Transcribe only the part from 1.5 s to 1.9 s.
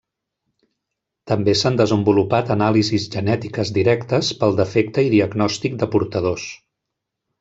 s’han